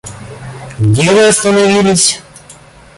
Где 0.79 1.11
вы 1.13 1.27
остановились? 1.27 2.23